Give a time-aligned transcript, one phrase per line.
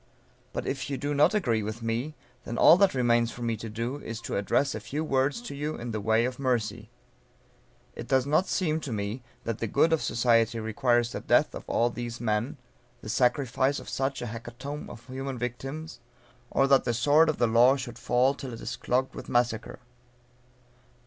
[0.51, 3.69] But if you do not agree with me, then all that remains for me to
[3.69, 6.89] do, is to address a few words to you in the way of mercy.
[7.95, 11.69] It does not seem to me that the good of society requires the death of
[11.69, 12.57] all these men,
[13.01, 15.99] the sacrifice of such a hecatomb of human victims,
[16.49, 19.77] or that the sword of the law should fall till it is clogged with massacre.